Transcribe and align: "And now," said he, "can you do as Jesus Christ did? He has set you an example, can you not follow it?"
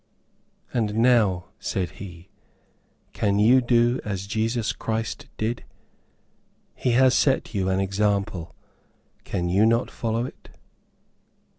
"And 0.73 0.95
now," 0.95 1.49
said 1.59 1.91
he, 2.01 2.31
"can 3.13 3.37
you 3.37 3.61
do 3.61 3.99
as 4.03 4.25
Jesus 4.25 4.73
Christ 4.73 5.27
did? 5.37 5.63
He 6.73 6.93
has 6.93 7.13
set 7.13 7.53
you 7.53 7.69
an 7.69 7.79
example, 7.79 8.55
can 9.25 9.47
you 9.47 9.63
not 9.63 9.91
follow 9.91 10.25
it?" 10.25 10.49